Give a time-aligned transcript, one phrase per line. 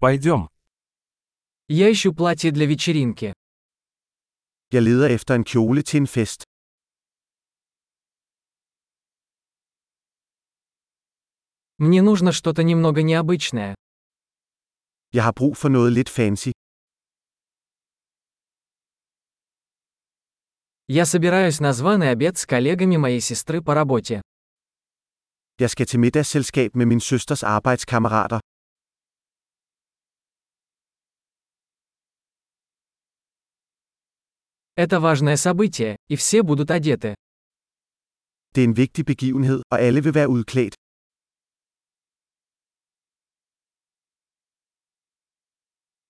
[0.00, 0.48] Пойдем.
[1.66, 3.32] Я ищу платье для вечеринки.
[4.72, 6.44] Jeg leder efter en kjole til en fest.
[11.78, 13.74] Мне нужно что-то немного необычное.
[15.12, 16.52] Jeg har brug for noget lidt fancy.
[20.88, 24.22] Я собираюсь на званый обед с коллегами моей сестры по работе.
[25.58, 28.40] Jeg skal til middagsselskab med min søsters arbejdskammerater.
[34.84, 37.16] Это важное событие, и все будут одеты.
[38.54, 40.74] Det er en vigtig begivenhed, og alle vil være udklædt.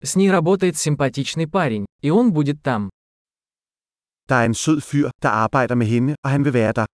[0.02, 2.91] С ней работает симпатичный парень, и он будет там.
[4.28, 6.86] Der er en sød fyr, der arbejder med hende, og han vil være der.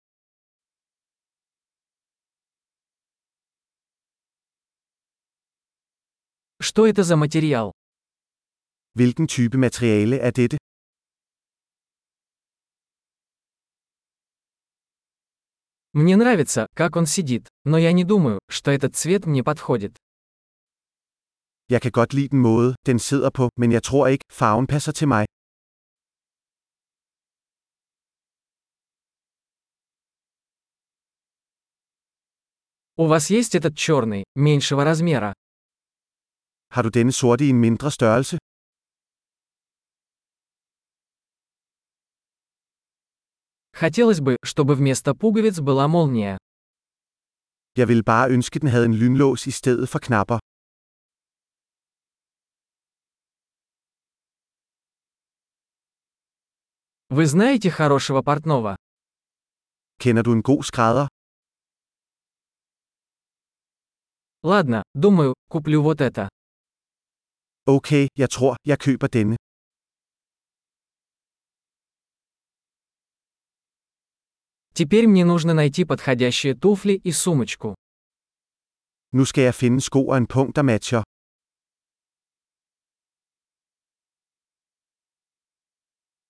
[6.60, 7.73] Что это за материал?
[8.95, 10.59] Hvilken type materiale er dette?
[15.95, 19.96] Мне нравится, как он сидит, но я не думаю, что этот цвет мне подходит.
[21.68, 24.93] Jeg kan godt lide den måde, den sidder på, men jeg tror ikke, farven passer
[24.93, 25.26] til mig.
[32.96, 35.35] У вас есть этот черный, меньшего размера?
[36.70, 38.38] Har du denne sorte i en mindre størrelse?
[43.83, 46.38] Хотелось бы, чтобы вместо пуговиц была молния.
[47.77, 50.38] Jeg ville bare ønske, den havde en lynlås i stedet for knapper.
[57.10, 58.77] Вы знаете хорошего портного?
[59.99, 61.09] Kender du en god skrædder?
[64.44, 66.28] Ладно, думаю, куплю вот это.
[67.66, 69.37] Okay, jeg tror, jeg køber denne.
[74.75, 77.74] Теперь мне нужно найти подходящие туфли и сумочку.
[79.12, 81.02] Nu skal jeg finde sko og en punkt, der matcher.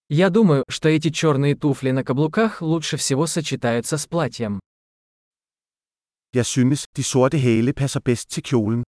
[0.09, 4.61] Я думаю, что эти черные туфли на каблуках лучше всего сочетаются с платьем.
[6.35, 8.83] Jeg synes, de sorte hæle passer bedst til kjolen.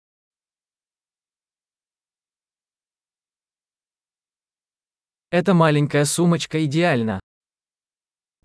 [5.31, 7.21] Эта маленькая сумочка идеальна.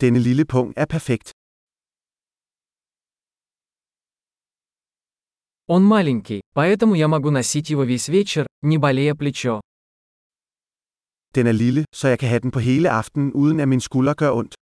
[0.00, 1.30] Denne lille punkt er perfekt.
[5.66, 9.60] Он маленький, поэтому я могу носить его весь вечер, не болея плечо.
[11.34, 14.14] Den er lille, så jeg kan have den på hele aftenen uden at min skulder
[14.14, 14.54] gør ondt.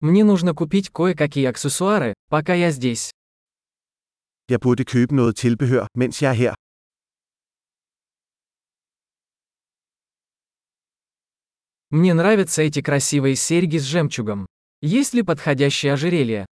[0.00, 3.10] Мне нужно купить кое-какие аксессуары, пока я здесь.
[4.48, 6.54] Jeg burde købe noget tilbehør, mens jeg er her.
[11.93, 14.47] Мне нравятся эти красивые серьги с жемчугом.
[14.81, 16.47] Есть ли подходящее ожерелье?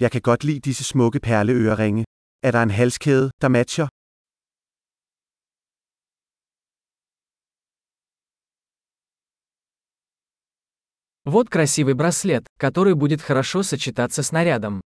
[0.00, 2.04] Jeg kan godt lide disse smukke perleøreringe.
[2.42, 3.88] Er der en halskæde, der matcher?
[11.26, 14.80] Вот красивый браслет, который будет хорошо сочетаться с нарядом.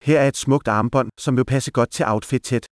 [0.00, 2.67] Her er et smukt armbånd, som vil passe godt til outfittet.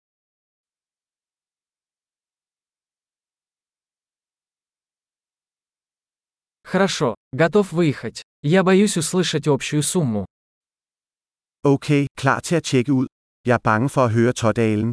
[6.67, 8.25] Хорошо, готов выехать.
[8.43, 10.27] Я боюсь услышать общую сумму.
[11.65, 13.07] Okay, klar til at tjekke ud.
[13.45, 14.93] Jeg er bange for at høre tådalen.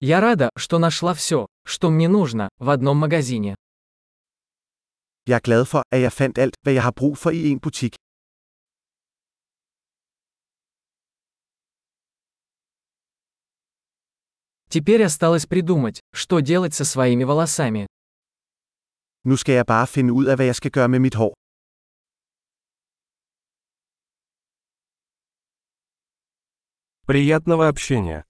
[0.00, 3.56] Я рада, что нашла все, что мне нужно, в одном магазине.
[5.26, 7.60] Jeg er glad for, at jeg fandt alt, hvad jeg har brug for i en
[7.60, 7.96] butik.
[14.68, 17.86] Теперь осталось придумать, что делать со своими волосами.
[19.24, 21.34] Nu skal jeg bare finde ud af, hvad jeg skal gøre med mit hår.
[27.06, 28.27] Приятного общения.